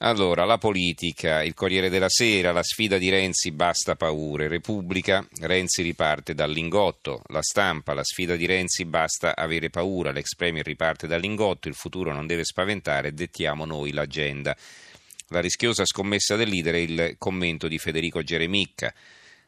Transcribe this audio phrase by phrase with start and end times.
[0.00, 4.46] Allora, la politica, il Corriere della Sera, la sfida di Renzi, basta paure.
[4.46, 7.22] Repubblica, Renzi riparte dal lingotto.
[7.30, 10.12] La stampa, la sfida di Renzi, basta avere paura.
[10.12, 14.56] L'ex premier riparte dal lingotto, il futuro non deve spaventare, dettiamo noi l'agenda.
[15.30, 18.94] La rischiosa scommessa del leader è il commento di Federico Geremicca.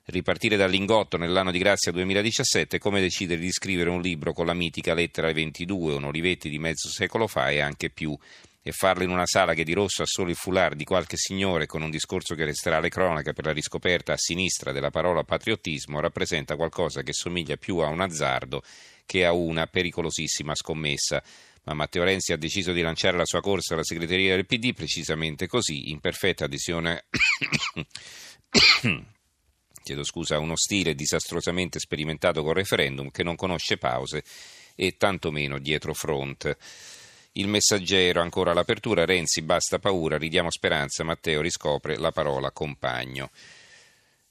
[0.06, 4.46] Ripartire dal lingotto nell'anno di grazia 2017 è come decidere di scrivere un libro con
[4.46, 8.18] la mitica lettera 22, un Olivetti di mezzo secolo fa e anche più
[8.62, 11.66] e farlo in una sala che di rosso ha solo il foulard di qualche signore
[11.66, 15.98] con un discorso che resterà alle cronache per la riscoperta a sinistra della parola patriottismo
[16.00, 18.62] rappresenta qualcosa che somiglia più a un azzardo
[19.06, 21.22] che a una pericolosissima scommessa.
[21.64, 25.46] Ma Matteo Renzi ha deciso di lanciare la sua corsa alla segreteria del PD precisamente
[25.46, 27.06] così, in perfetta adesione
[29.82, 34.22] chiedo scusa, a uno stile disastrosamente sperimentato col referendum che non conosce pause
[34.74, 36.56] e tantomeno dietro front.
[37.32, 43.30] Il messaggero, ancora all'apertura, Renzi basta paura, ridiamo speranza, Matteo riscopre la parola compagno.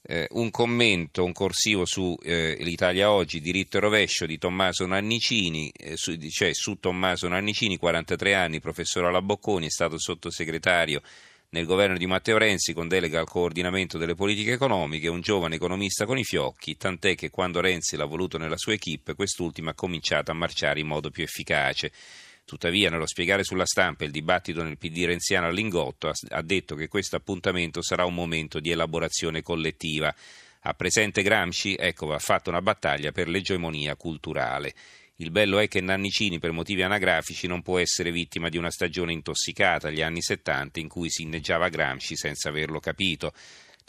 [0.02, 5.70] Eh, un commento, un corsivo su eh, l'Italia Oggi, diritto e rovescio di Tommaso Nannicini,
[5.74, 11.00] eh, su, cioè su Tommaso Nannicini, 43 anni, professore alla Bocconi, è stato sottosegretario
[11.50, 16.04] nel governo di Matteo Renzi con delega al coordinamento delle politiche economiche, un giovane economista
[16.04, 20.30] con i fiocchi, tant'è che quando Renzi l'ha voluto nella sua equipe, quest'ultima ha cominciato
[20.30, 21.92] a marciare in modo più efficace.
[22.50, 26.88] Tuttavia, nello spiegare sulla stampa il dibattito nel PD renziano a Lingotto, ha detto che
[26.88, 30.12] questo appuntamento sarà un momento di elaborazione collettiva.
[30.62, 34.74] A presente Gramsci, ecco, va fatta una battaglia per l'egemonia culturale.
[35.18, 39.12] Il bello è che Nannicini, per motivi anagrafici, non può essere vittima di una stagione
[39.12, 43.32] intossicata, gli anni 70, in cui si inneggiava Gramsci senza averlo capito.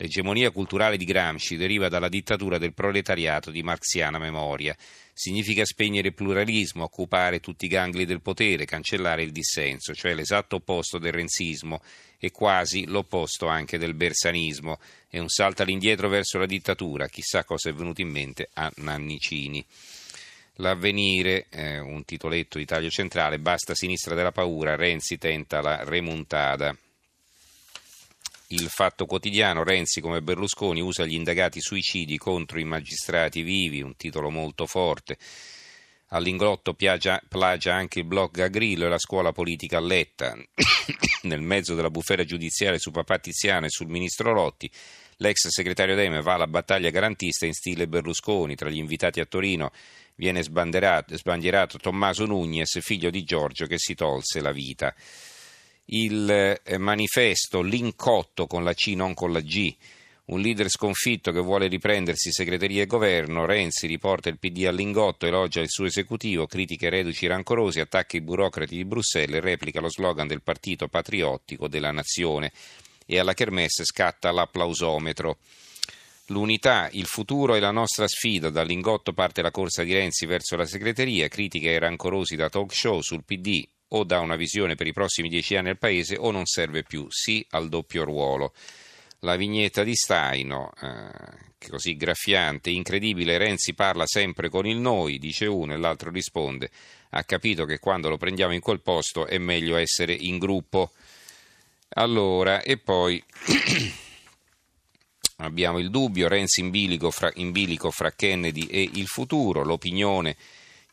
[0.02, 4.76] L'egemonia culturale di Gramsci deriva dalla dittatura del proletariato di marxiana memoria.
[5.14, 10.56] Significa spegnere il pluralismo, occupare tutti i gangli del potere, cancellare il dissenso, cioè l'esatto
[10.56, 11.84] opposto del renzismo
[12.18, 14.80] e quasi l'opposto anche del bersanismo.
[15.08, 19.64] È un salto all'indietro verso la dittatura, chissà cosa è venuto in mente a Nannicini.
[20.56, 26.75] L'avvenire, eh, un titoletto di taglio centrale, basta sinistra della paura, Renzi tenta la remontata
[28.53, 33.95] il Fatto Quotidiano, Renzi come Berlusconi usa gli indagati suicidi contro i magistrati vivi, un
[33.95, 35.17] titolo molto forte.
[36.07, 40.35] All'ingrotto piagia, plagia anche il blog a e la scuola politica Letta.
[41.23, 44.69] Nel mezzo della bufera giudiziaria su Papà Tiziano e sul ministro Rotti,
[45.18, 48.56] l'ex segretario Deme va alla battaglia garantista in stile Berlusconi.
[48.56, 49.72] Tra gli invitati a Torino
[50.16, 54.94] viene sbandierato Tommaso Nugnes, figlio di Giorgio che si tolse la vita
[55.94, 59.75] il eh, manifesto Lincotto con la C non con la G,
[60.25, 65.25] un leader sconfitto che vuole riprendersi segreteria e governo, Renzi riporta il PD al lingotto,
[65.25, 69.81] elogia il suo esecutivo, critica i reduci rancorosi, attacca i burocrati di Bruxelles e replica
[69.81, 72.53] lo slogan del partito patriottico della nazione
[73.06, 75.40] e alla Kermesse scatta l'applausometro.
[76.28, 78.50] L'unità, il futuro e la nostra sfida.
[78.50, 82.74] Dal lingotto parte la corsa di Renzi verso la segreteria, critica i rancorosi da talk
[82.74, 86.31] show sul PD, o dà una visione per i prossimi dieci anni al Paese o
[86.31, 88.53] non serve più, sì al doppio ruolo.
[89.19, 95.46] La vignetta di Staino, eh, così graffiante, incredibile, Renzi parla sempre con il noi, dice
[95.46, 96.72] uno e l'altro risponde,
[97.12, 100.91] ha capito che quando lo prendiamo in quel posto è meglio essere in gruppo.
[101.90, 103.22] Allora, e poi
[105.38, 110.38] abbiamo il dubbio, Renzi in bilico fra, in bilico fra Kennedy e il futuro, l'opinione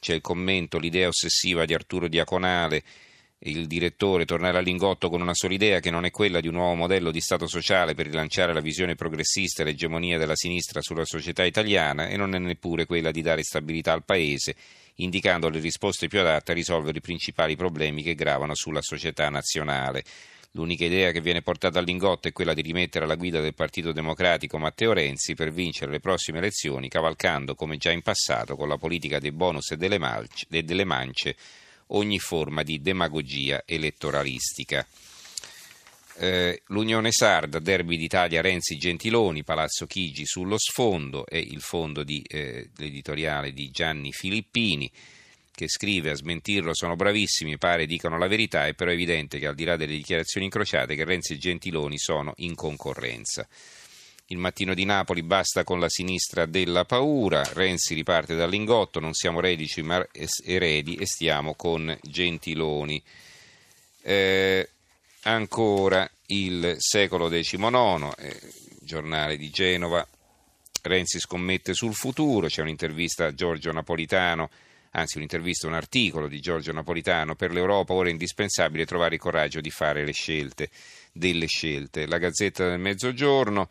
[0.00, 2.82] c'è il commento, l'idea ossessiva di Arturo Diaconale,
[3.42, 6.54] il direttore tornare a Lingotto con una sola idea che non è quella di un
[6.54, 11.04] nuovo modello di Stato sociale per rilanciare la visione progressista e l'egemonia della sinistra sulla
[11.04, 14.56] società italiana e non è neppure quella di dare stabilità al Paese,
[14.96, 20.02] indicando le risposte più adatte a risolvere i principali problemi che gravano sulla società nazionale.
[20.52, 24.58] L'unica idea che viene portata all'ingotto è quella di rimettere alla guida del Partito Democratico
[24.58, 29.18] Matteo Renzi per vincere le prossime elezioni, cavalcando, come già in passato, con la politica
[29.18, 31.36] dei bonus e delle, malce, e delle mance,
[31.88, 34.86] ogni forma di demagogia elettoralistica.
[36.20, 42.22] Eh, L'Unione Sarda, Derby d'Italia Renzi Gentiloni, Palazzo Chigi sullo sfondo e il fondo di,
[42.26, 44.90] eh, l'editoriale di Gianni Filippini
[45.58, 49.56] che scrive a smentirlo sono bravissimi, pare dicano la verità, è però evidente che al
[49.56, 53.44] di là delle dichiarazioni incrociate che Renzi e Gentiloni sono in concorrenza.
[54.26, 59.40] Il mattino di Napoli basta con la sinistra della paura, Renzi riparte dall'ingotto, non siamo
[59.40, 60.06] redici ma
[60.44, 63.02] eredi e stiamo con Gentiloni.
[64.02, 64.68] Eh,
[65.22, 68.40] ancora il secolo XIX, eh,
[68.80, 70.06] giornale di Genova,
[70.82, 74.48] Renzi scommette sul futuro, c'è un'intervista a Giorgio Napolitano
[74.92, 79.60] anzi un'intervista, un articolo di Giorgio Napolitano, per l'Europa ora è indispensabile trovare il coraggio
[79.60, 80.70] di fare le scelte,
[81.12, 82.06] delle scelte.
[82.06, 83.68] La Gazzetta del Mezzogiorno,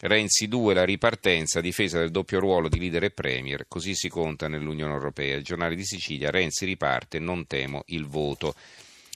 [0.00, 4.46] Renzi 2, la ripartenza, difesa del doppio ruolo di leader e premier, così si conta
[4.46, 5.36] nell'Unione Europea.
[5.36, 8.54] Il giornale di Sicilia, Renzi riparte, non temo il voto.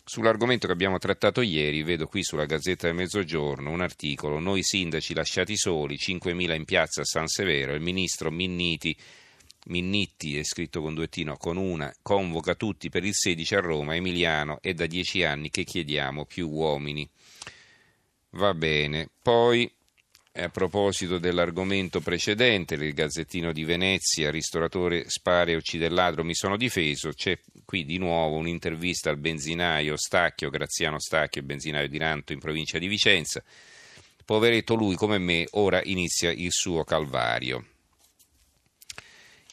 [0.05, 5.15] Sull'argomento che abbiamo trattato ieri, vedo qui sulla Gazzetta del Mezzogiorno un articolo, noi sindaci
[5.15, 8.97] lasciati soli, 5.000 in piazza a San Severo, il ministro Minniti
[9.67, 13.94] Minnitti è scritto con due T, con una, convoca tutti per il 16 a Roma,
[13.94, 17.09] Emiliano, è da dieci anni che chiediamo più uomini.
[18.31, 19.70] Va bene, poi
[20.35, 26.35] a proposito dell'argomento precedente, il Gazzettino di Venezia, ristoratore spare e uccide il ladro, mi
[26.35, 32.32] sono difeso, c'è qui di nuovo un'intervista al benzinaio Stacchio, Graziano Stacchio, benzinaio di Ranto
[32.32, 33.44] in provincia di Vicenza.
[34.25, 37.72] Poveretto lui come me, ora inizia il suo calvario.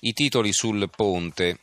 [0.01, 1.57] I titoli sul ponte,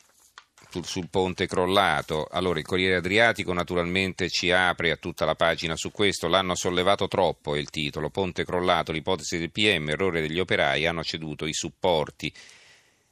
[0.69, 2.27] sul, sul, ponte crollato.
[2.29, 6.27] Allora, il Corriere Adriatico naturalmente ci apre a tutta la pagina su questo.
[6.27, 8.11] L'hanno sollevato troppo il titolo.
[8.11, 12.31] Ponte crollato, l'ipotesi del PM, errore degli operai, hanno ceduto i supporti.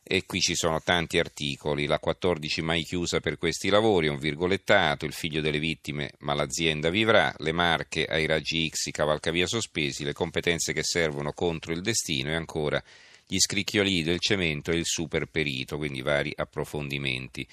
[0.08, 1.88] E qui ci sono tanti articoli.
[1.88, 6.92] La 14 mai chiusa per questi lavori, un virgolettato, il figlio delle vittime, ma l'azienda
[6.92, 11.82] vivrà, le marche ai raggi X, i cavalcavia sospesi, le competenze che servono contro il
[11.82, 12.84] destino e ancora
[13.28, 17.48] gli scricchioli del cemento e il super perito, quindi vari approfondimenti.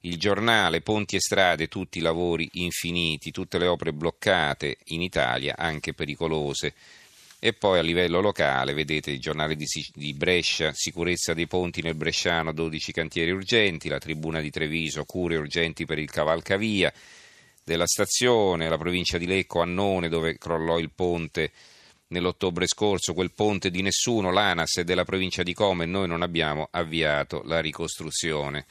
[0.00, 5.54] Il giornale, ponti e strade, tutti i lavori infiniti, tutte le opere bloccate in Italia,
[5.56, 6.74] anche pericolose.
[7.38, 11.94] E poi a livello locale, vedete il giornale di, di, Brescia, sicurezza dei ponti nel
[11.94, 16.92] Bresciano, 12 cantieri urgenti, la tribuna di Treviso, cure urgenti per il cavalcavia
[17.62, 21.50] della stazione, la provincia di Lecco, Annone, dove crollò il ponte
[22.14, 26.68] nell'ottobre scorso, quel ponte di nessuno, l'ANAS della provincia di Como e noi non abbiamo
[26.70, 28.64] avviato la ricostruzione.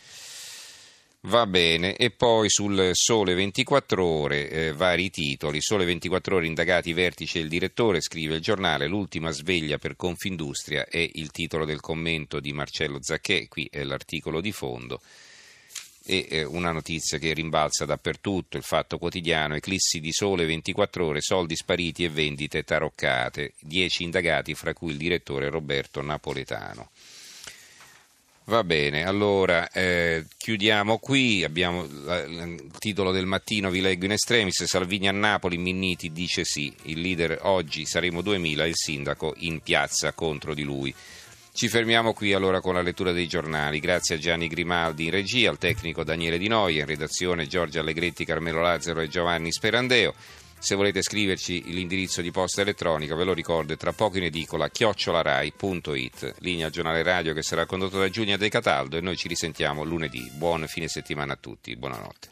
[1.25, 5.61] Va bene, e poi sul Sole 24 Ore, eh, vari titoli.
[5.61, 9.95] Sole 24 Ore, indagati i vertici e il direttore, scrive il giornale, l'ultima sveglia per
[9.95, 15.01] Confindustria è il titolo del commento di Marcello Zacchè, qui è l'articolo di fondo
[16.05, 21.21] e eh, una notizia che rimbalza dappertutto, il fatto quotidiano, eclissi di sole 24 ore,
[21.21, 26.89] soldi spariti e vendite taroccate, 10 indagati fra cui il direttore Roberto Napoletano.
[28.45, 34.11] Va bene, allora eh, chiudiamo qui, abbiamo la, il titolo del mattino, vi leggo in
[34.11, 39.61] estremis, Salvini a Napoli, Minniti dice sì, il leader oggi saremo 2000, il sindaco in
[39.61, 40.93] piazza contro di lui.
[41.55, 43.79] Ci fermiamo qui allora con la lettura dei giornali.
[43.79, 48.25] Grazie a Gianni Grimaldi in regia, al tecnico Daniele Di Noia, in redazione Giorgio Allegretti,
[48.25, 50.15] Carmelo Lazzaro e Giovanni Sperandeo.
[50.57, 54.69] Se volete scriverci l'indirizzo di posta elettronica, ve lo ricordo, è tra poco in edicola
[54.69, 56.35] chiocciolarai.it.
[56.39, 59.83] Linea al giornale radio che sarà condotto da Giulia De Cataldo e noi ci risentiamo
[59.83, 60.31] lunedì.
[60.33, 62.29] Buon fine settimana a tutti, buonanotte.